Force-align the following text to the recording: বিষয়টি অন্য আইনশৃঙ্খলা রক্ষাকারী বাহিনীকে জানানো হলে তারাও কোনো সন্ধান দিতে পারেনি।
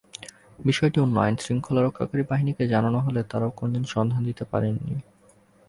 বিষয়টি 0.59 0.97
অন্য 0.99 1.15
আইনশৃঙ্খলা 1.19 1.81
রক্ষাকারী 1.81 2.23
বাহিনীকে 2.29 2.63
জানানো 2.67 2.99
হলে 3.05 3.21
তারাও 3.31 3.51
কোনো 3.51 3.77
সন্ধান 3.93 4.21
দিতে 4.29 4.43
পারেনি। 4.51 4.81